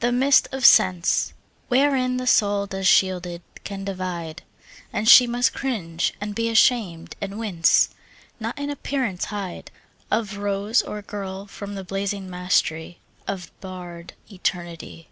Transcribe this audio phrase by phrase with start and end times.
[0.00, 1.32] The mist of sense,
[1.68, 4.42] Wherein the soul goes shielded, can divide,
[4.92, 7.88] And she must cringe and be ashamed, and wince,
[8.38, 9.70] Not in appearance hide
[10.10, 15.08] Of rose or girl from the blazing mastery Of bared Eternity.